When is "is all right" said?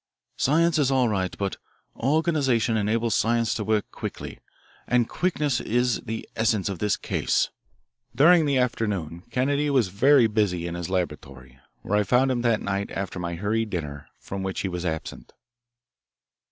0.79-1.37